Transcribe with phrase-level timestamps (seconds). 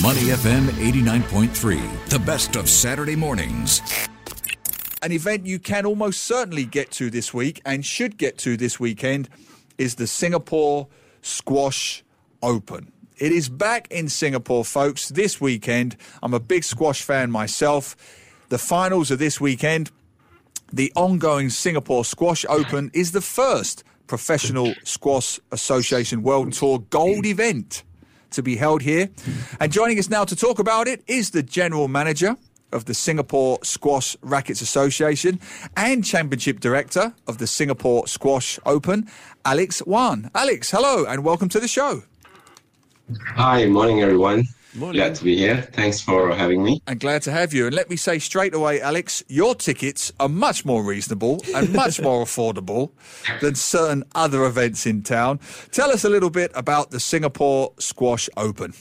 [0.00, 3.82] Money FM 89.3, the best of Saturday mornings.
[5.02, 8.80] An event you can almost certainly get to this week and should get to this
[8.80, 9.28] weekend
[9.76, 10.88] is the Singapore
[11.20, 12.02] Squash
[12.42, 12.90] Open.
[13.18, 15.98] It is back in Singapore, folks, this weekend.
[16.22, 17.94] I'm a big squash fan myself.
[18.48, 19.90] The finals are this weekend.
[20.72, 27.82] The ongoing Singapore Squash Open is the first professional squash association world tour gold event
[28.32, 29.10] to be held here.
[29.60, 32.36] And joining us now to talk about it is the general manager
[32.72, 35.38] of the Singapore Squash Rackets Association
[35.76, 39.08] and championship director of the Singapore Squash Open,
[39.44, 40.30] Alex Wan.
[40.34, 42.02] Alex, hello and welcome to the show.
[43.34, 44.44] Hi, morning everyone.
[44.74, 45.00] Morning.
[45.00, 45.68] Glad to be here.
[45.72, 46.80] Thanks for having me.
[46.86, 47.66] And glad to have you.
[47.66, 52.00] And let me say straight away, Alex, your tickets are much more reasonable and much
[52.00, 52.92] more affordable
[53.42, 55.40] than certain other events in town.
[55.72, 58.72] Tell us a little bit about the Singapore Squash Open.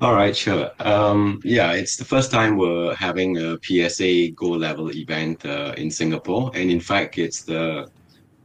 [0.00, 0.70] All right, sure.
[0.80, 5.92] Um, yeah, it's the first time we're having a PSA Gold level event uh, in
[5.92, 6.50] Singapore.
[6.54, 7.88] And in fact, it's the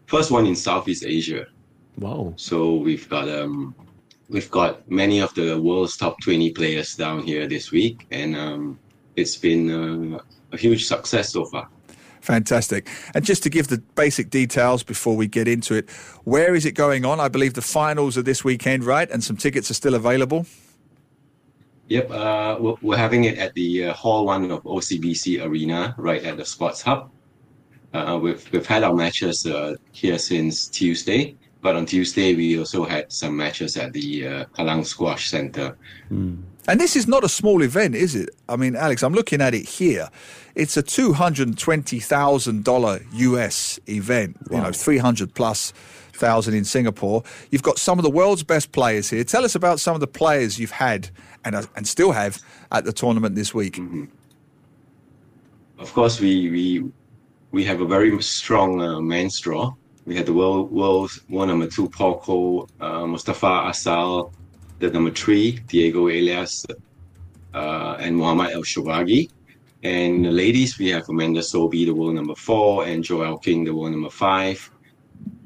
[0.06, 1.48] first one in Southeast Asia.
[1.98, 2.34] Wow.
[2.36, 3.74] So we've got um,
[4.30, 8.80] we've got many of the world's top 20 players down here this week, and um,
[9.16, 10.20] it's been uh,
[10.52, 11.68] a huge success so far.
[12.22, 12.88] Fantastic.
[13.14, 15.90] And just to give the basic details before we get into it,
[16.24, 17.20] where is it going on?
[17.20, 19.12] I believe the finals are this weekend, right?
[19.12, 20.46] And some tickets are still available.
[21.90, 26.38] Yep, uh, we're having it at the uh, Hall 1 of OCBC Arena, right at
[26.38, 27.12] the Sports Hub.
[27.94, 31.36] Uh, we've, we've had our matches uh, here since Tuesday.
[31.64, 35.78] But on Tuesday, we also had some matches at the uh, Kallang Squash Center.
[36.12, 36.42] Mm.
[36.68, 38.32] And this is not a small event, is it?
[38.50, 40.10] I mean, Alex, I'm looking at it here.
[40.56, 44.58] It's a $220,000 US event, wow.
[44.58, 45.72] you know, 300 plus
[46.12, 47.24] thousand in Singapore.
[47.50, 49.24] You've got some of the world's best players here.
[49.24, 51.10] Tell us about some of the players you've had
[51.46, 52.42] and, uh, and still have
[52.74, 53.78] at the tournament this week.
[53.78, 54.04] Mm-hmm.
[55.80, 56.92] Of course, we, we,
[57.52, 59.74] we have a very strong uh, men's draw
[60.06, 64.34] we had the world world's world number two Paul Coll, uh, Mostafa Asal,
[64.80, 66.66] the number three Diego Elias,
[67.54, 69.30] uh, and Muhammad El Shorbagy.
[69.84, 73.76] And the ladies, we have Amanda Sobhy, the world number four, and Joelle King, the
[73.76, 74.70] world number five.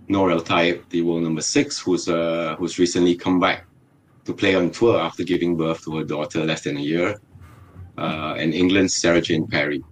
[0.09, 3.65] Nour El Tayeb, the world number six, who's uh, who's recently come back
[4.25, 7.19] to play on tour after giving birth to her daughter less than a year.
[7.97, 9.83] Uh, and England's Sarah Jane Perry.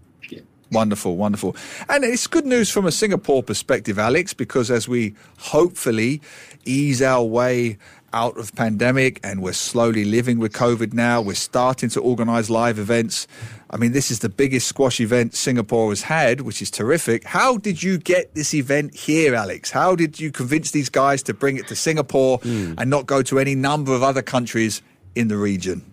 [0.72, 1.56] Wonderful, wonderful.
[1.90, 6.22] And it's good news from a Singapore perspective, Alex, because as we hopefully
[6.66, 7.78] ease our way
[8.14, 12.80] out of pandemic and we're slowly living with COVID now, we're starting to organize live
[12.80, 13.28] events.
[13.70, 17.26] I mean, this is the biggest squash event Singapore has had, which is terrific.
[17.26, 19.70] How did you get this event here, Alex?
[19.70, 22.76] How did you convince these guys to bring it to Singapore mm.
[22.78, 24.82] and not go to any number of other countries
[25.14, 25.84] in the region?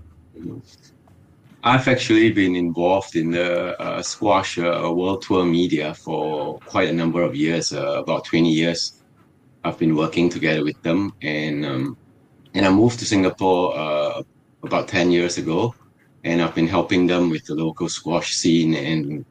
[1.65, 6.93] I've actually been involved in the uh, squash uh, world tour media for quite a
[6.93, 9.03] number of years, uh, about 20 years.
[9.63, 11.97] I've been working together with them, and um,
[12.55, 14.23] and I moved to Singapore uh,
[14.65, 15.73] about 10 years ago,
[16.25, 18.75] and I've been helping them with the local squash scene.
[18.75, 19.25] And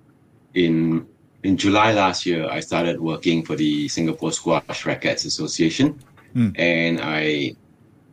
[0.53, 1.05] in
[1.43, 5.99] in July last year, I started working for the Singapore Squash Rackets Association,
[6.33, 6.57] mm.
[6.57, 7.55] and I,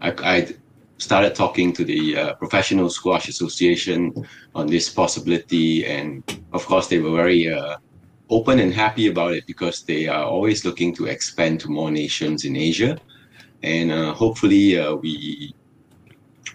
[0.00, 0.54] I, I
[0.98, 4.12] started talking to the uh, Professional Squash Association
[4.54, 5.86] on this possibility.
[5.86, 6.22] And
[6.52, 7.76] of course, they were very uh,
[8.28, 12.44] open and happy about it because they are always looking to expand to more nations
[12.44, 12.98] in Asia.
[13.62, 15.54] And uh, hopefully, uh, we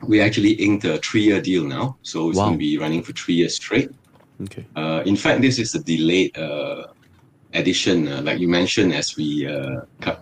[0.08, 2.46] we actually inked a three-year deal now, so it's wow.
[2.46, 3.90] going to be running for three years straight.
[4.42, 4.66] Okay.
[4.76, 6.88] Uh, in fact, this is a delayed uh,
[7.54, 9.48] edition, like you mentioned, as we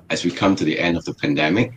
[0.10, 1.74] as we come to the end of the pandemic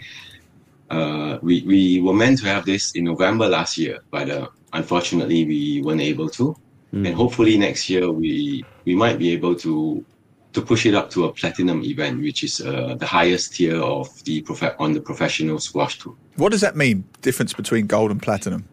[0.91, 5.45] uh, we, we were meant to have this in November last year, but uh, unfortunately
[5.45, 6.57] we weren't able to.
[6.93, 7.07] Mm.
[7.07, 10.05] And hopefully next year we we might be able to
[10.53, 14.23] to push it up to a platinum event, which is uh, the highest tier of
[14.25, 16.15] the prof- on the professional squash tour.
[16.37, 17.05] What does that mean?
[17.23, 18.69] Difference between gold and platinum?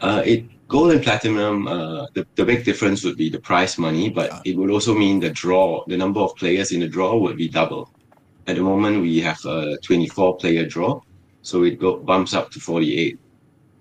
[0.00, 1.68] Uh, it gold and platinum.
[1.68, 5.20] Uh, the the big difference would be the prize money, but it would also mean
[5.20, 5.84] the draw.
[5.86, 7.90] The number of players in the draw would be double.
[8.46, 11.00] At the moment, we have a 24 player draw,
[11.42, 13.18] so it go, bumps up to 48.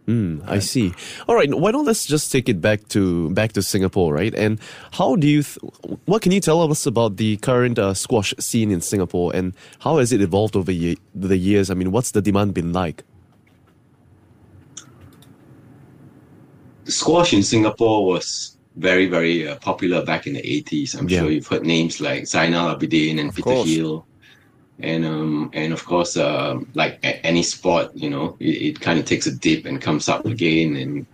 [0.07, 0.94] Mm, I see.
[1.27, 4.36] All right, why don't let's just take it back to back to Singapore, right?
[4.36, 4.60] And
[4.92, 5.44] how do you?
[5.44, 5.60] Th-
[6.06, 10.00] what can you tell us about the current uh, squash scene in Singapore, and how
[10.00, 11.69] has it evolved over ye- the years?
[11.69, 13.04] I mean, what's the demand been like?
[16.83, 20.98] The squash in Singapore was very, very uh, popular back in the 80s.
[20.98, 21.19] I'm yeah.
[21.19, 23.69] sure you've heard names like Zainal Abidin and of Peter course.
[23.69, 24.06] Hill
[24.80, 28.46] and um, and of course, uh, like a- any sport, you know, it,
[28.78, 31.06] it kind of takes a dip and comes up again, and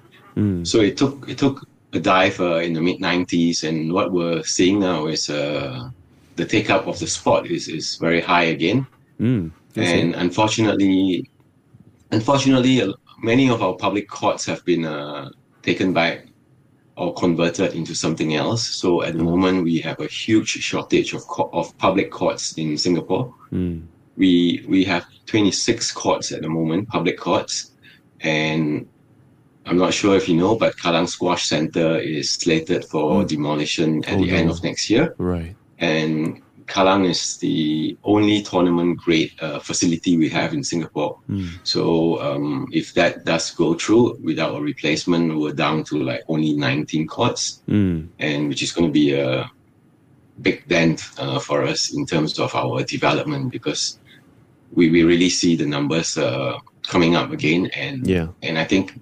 [0.66, 4.44] so it took it took a dive uh, in the mid '90s, and what we're
[4.44, 5.90] seeing now is uh,
[6.36, 8.88] the take up of the sport is is very high again,
[9.20, 9.52] Mm.
[9.76, 11.30] and unfortunately,
[12.12, 15.30] unfortunately, uh, many of our public courts have been uh,
[15.64, 16.26] taken back
[17.00, 18.62] or converted into something else.
[18.82, 22.78] So at the moment, we have a huge shortage of co- of public courts in
[22.78, 23.34] Singapore.
[23.54, 23.86] Mm.
[24.18, 27.72] We we have 26 courts at the moment, public courts,
[28.20, 28.86] and
[29.66, 34.18] I'm not sure if you know, but Kallang Squash Center is slated for demolition at
[34.18, 35.56] Oh, the end of next year Right.
[35.78, 41.18] and Kallang is the only tournament grade uh, facility we have in Singapore.
[41.64, 46.54] So um, if that does go through without a replacement, we're down to like only
[46.56, 48.08] 19 courts, Mm.
[48.20, 49.50] and which is going to be a
[50.42, 54.00] big dent uh, for us in terms of our development because
[54.72, 56.58] we, we really see the numbers uh,
[56.88, 58.28] coming up again, and Yeah.
[58.44, 58.94] and I think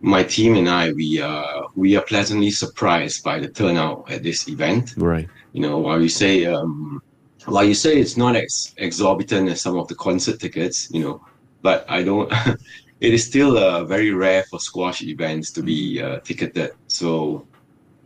[0.00, 4.48] my team and I we are we are pleasantly surprised by the turnout at this
[4.48, 5.28] event Right.
[5.52, 7.02] You know, while you say um,
[7.46, 11.24] while you say it's not as exorbitant as some of the concert tickets, you know,
[11.62, 12.32] but I don't.
[13.00, 16.72] it is still uh, very rare for squash events to be uh, ticketed.
[16.88, 17.46] So,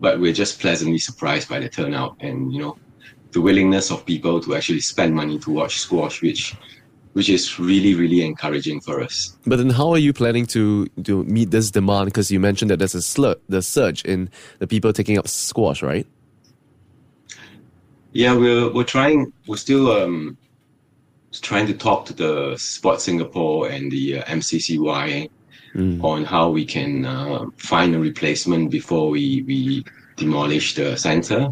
[0.00, 2.78] but we're just pleasantly surprised by the turnout and you know,
[3.32, 6.54] the willingness of people to actually spend money to watch squash, which
[7.14, 9.36] which is really really encouraging for us.
[9.46, 12.06] But then, how are you planning to to meet this demand?
[12.06, 15.82] Because you mentioned that there's a slur, the surge in the people taking up squash,
[15.82, 16.06] right?
[18.12, 19.32] Yeah, we're we're trying.
[19.46, 20.36] We're still um
[21.40, 25.30] trying to talk to the Sport Singapore and the uh, MCCY
[26.02, 29.84] on how we can uh, find a replacement before we we
[30.16, 31.48] demolish the center.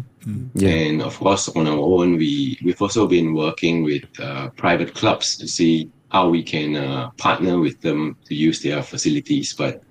[0.53, 0.69] Yeah.
[0.69, 5.35] And of course, on our own, we we've also been working with uh, private clubs
[5.37, 9.53] to see how we can uh, partner with them to use their facilities.
[9.53, 9.81] But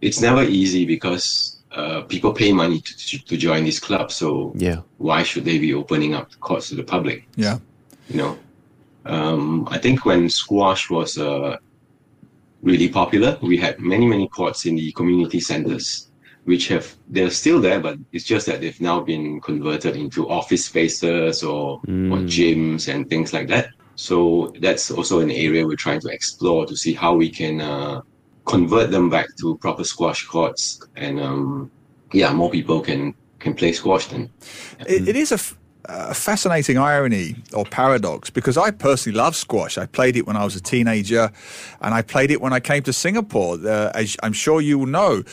[0.00, 4.14] it's never easy because uh, people pay money to, to, to join these clubs.
[4.14, 4.80] So Yeah.
[4.98, 7.26] why should they be opening up the courts to the public?
[7.36, 7.58] Yeah.
[8.08, 8.38] You know,
[9.06, 11.56] um, I think when squash was uh,
[12.62, 16.10] really popular, we had many many courts in the community centers,
[16.44, 20.66] which have they're still there, but it's just that they've now been converted into office
[20.66, 21.80] spaces or,
[22.12, 23.68] or gyms and things like that.
[23.96, 28.00] So that's also an area we're trying to explore to see how we can uh,
[28.44, 31.70] convert them back to proper squash courts, and um,
[32.12, 34.30] yeah, more people can can play squash then.
[34.86, 39.76] It, it is a, f- a fascinating irony or paradox because I personally love squash.
[39.76, 41.30] I played it when I was a teenager
[41.82, 43.58] and I played it when I came to Singapore.
[43.62, 45.24] Uh, as I'm sure you will know,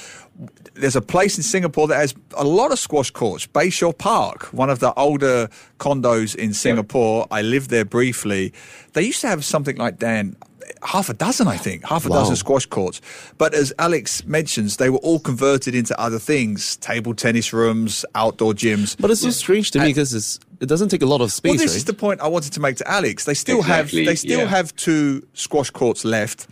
[0.74, 4.70] there's a place in Singapore that has a lot of squash courts, Bayshore Park, one
[4.70, 5.50] of the older
[5.80, 7.28] condos in Singapore.
[7.32, 8.54] I lived there briefly.
[8.94, 10.36] They used to have something like, Dan,
[10.84, 12.18] half a dozen, I think, half a wow.
[12.18, 13.02] dozen squash courts.
[13.38, 18.54] But as Alex mentions, they were all converted into other things: table tennis rooms, outdoor
[18.54, 18.96] gyms.
[19.00, 21.52] But it's so strange to me because it doesn't take a lot of space.
[21.52, 21.78] Well, this right?
[21.78, 23.26] is the point I wanted to make to Alex.
[23.26, 24.48] They still exactly, have they still yeah.
[24.48, 26.48] have two squash courts left.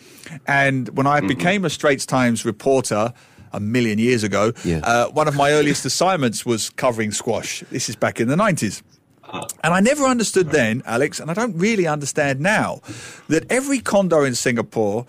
[0.48, 1.28] And when I mm-hmm.
[1.28, 3.14] became a Straits Times reporter,
[3.52, 4.80] a million years ago, yeah.
[4.84, 7.64] uh, one of my earliest assignments was covering squash.
[7.72, 8.84] This is back in the 90s.
[9.64, 12.82] And I never understood then, Alex, and I don't really understand now,
[13.28, 15.06] that every condo in Singapore,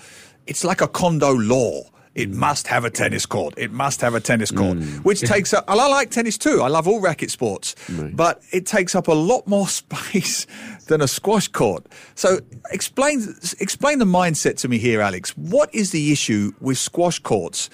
[0.46, 1.82] it's like a condo law.
[2.12, 2.34] It Mm.
[2.34, 3.54] must have a tennis court.
[3.56, 5.64] It must have a tennis court, which takes up.
[5.70, 6.60] And I like tennis too.
[6.60, 7.76] I love all racket sports,
[8.12, 10.44] but it takes up a lot more space
[10.88, 11.86] than a squash court.
[12.16, 12.40] So
[12.72, 15.30] explain explain the mindset to me here, Alex.
[15.36, 17.70] What is the issue with squash courts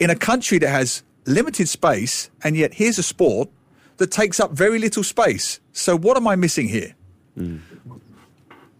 [0.00, 3.50] in a country that has limited space, and yet here's a sport
[3.96, 5.60] that takes up very little space.
[5.72, 6.94] So what am I missing here?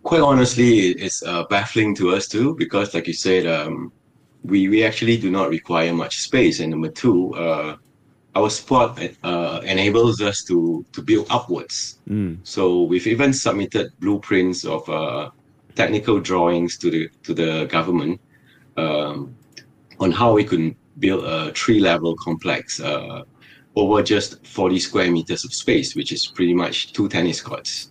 [0.04, 3.92] quite honestly, it's uh, baffling to us too because, like you said, um,
[4.44, 6.60] we we actually do not require much space.
[6.60, 7.76] And number two, uh,
[8.36, 11.98] our sport uh, enables us to to build upwards.
[12.44, 15.30] So we've even submitted blueprints of uh,
[15.74, 18.20] technical drawings to the to the government
[18.76, 19.34] um,
[19.98, 22.80] on how we can build a three level complex.
[22.80, 23.22] Uh,
[23.76, 27.90] over just 40 square meters of space, which is pretty much two tennis courts.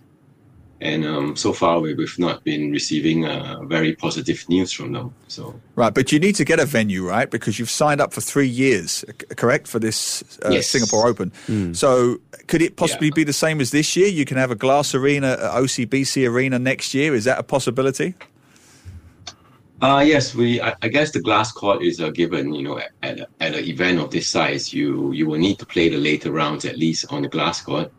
[0.80, 5.14] And um, so far, we- we've not been receiving uh, very positive news from them.
[5.28, 7.30] So Right, but you need to get a venue, right?
[7.30, 9.04] Because you've signed up for three years,
[9.36, 10.68] correct, for this uh, Yes.
[10.68, 11.32] Singapore Open.
[11.74, 13.14] So could it possibly Yeah.
[13.14, 14.08] be the same as this year?
[14.08, 17.14] You can have a glass arena, at OCBC arena next year.
[17.14, 18.14] Is that a possibility?
[19.84, 20.62] Uh, yes, we.
[20.62, 22.54] I, I guess the glass court is a given.
[22.54, 25.66] You know, at at, at an event of this size, you you will need to
[25.66, 27.92] play the later rounds at least on the glass court.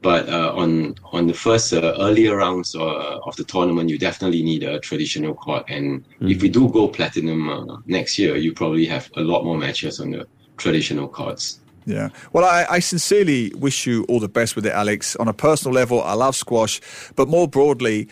[0.00, 4.44] But uh, on on the first uh, earlier rounds uh, of the tournament, you definitely
[4.44, 5.64] need a traditional court.
[5.66, 9.58] And if we do go platinum uh, next year, you probably have a lot more
[9.58, 11.58] matches on the traditional courts.
[11.84, 12.10] Yeah.
[12.32, 15.16] Well, I, I, sincerely wish you all the best with it, Alex.
[15.16, 16.80] On a personal level, I love squash,
[17.14, 18.08] but more broadly,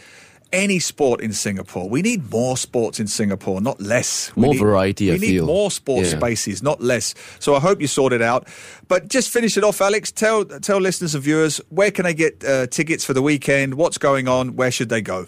[0.53, 1.89] any sport in Singapore.
[1.89, 4.35] We need more sports in Singapore, not less.
[4.37, 5.47] We more need, variety, we I need feel.
[5.47, 6.19] more sports yeah.
[6.19, 7.15] spaces, not less.
[7.39, 8.49] So I hope you sort it out.
[8.89, 10.13] But just finish it off, Alex.
[10.13, 13.75] Tell tell listeners and viewers where can they get uh, tickets for the weekend?
[13.75, 14.57] What's going on?
[14.57, 15.27] Where should they go?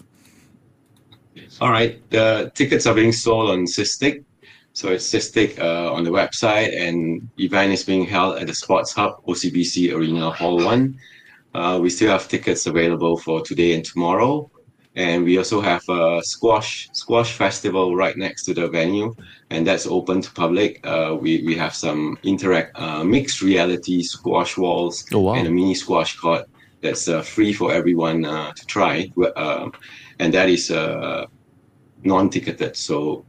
[1.61, 2.01] All right.
[2.11, 4.23] The tickets are being sold on SISTIC.
[4.73, 8.91] So it's SISTIC uh, on the website, and event is being held at the Sports
[8.91, 10.99] Hub, OCBC Arena Hall 1.
[11.53, 14.51] Uh, we still have tickets available for today and tomorrow
[14.95, 19.13] and we also have a squash squash festival right next to the venue
[19.49, 20.79] and that's open to public.
[20.85, 25.33] Uh, we, we have some interact uh, mixed reality squash walls oh, wow.
[25.33, 26.45] and a mini squash court
[26.81, 29.11] that's uh, free for everyone uh, to try.
[29.35, 29.73] Um,
[30.19, 31.25] and that is uh,
[32.03, 32.75] non-ticketed.
[32.77, 33.25] So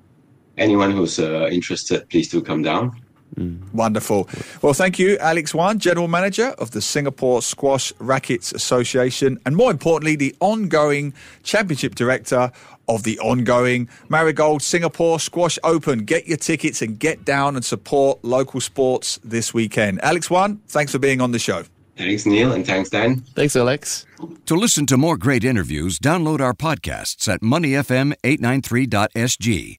[0.56, 3.02] anyone who's uh, interested please do come down
[3.37, 3.73] Mm.
[3.73, 4.28] Wonderful.
[4.62, 9.71] Well, thank you, Alex Wan, General Manager of the Singapore Squash Rackets Association, and more
[9.71, 11.12] importantly, the ongoing
[11.43, 12.50] Championship Director
[12.88, 16.05] of the ongoing Marigold Singapore Squash Open.
[16.05, 20.00] Get your tickets and get down and support local sports this weekend.
[20.02, 21.64] Alex Wan, thanks for being on the show.
[21.97, 23.23] Thanks, Neil, and thanks, Dan.
[23.35, 24.05] Thanks, Alex.
[24.47, 29.78] To listen to more great interviews, download our podcasts at moneyfm893.sg